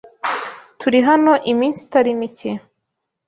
Turi 0.79 0.99
hano 1.09 1.31
iminsi 1.51 1.79
itari 1.87 2.11
mike 2.19 2.51